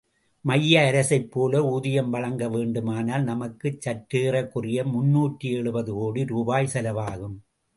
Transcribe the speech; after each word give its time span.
மைய 0.45 0.81
அரசைப்போல 0.81 1.57
ஊதியம் 1.57 2.09
வழங்க 2.09 2.49
வேண்டுமானால் 2.49 3.23
நமக்குச் 3.23 3.81
சற்றேறக்குறைய 3.81 4.83
முன்னூற்று 4.85 5.49
எழுபது 5.51 5.93
கோடி 5.93 6.25
ரூபாய் 6.25 6.71
செலவாகும். 6.73 7.37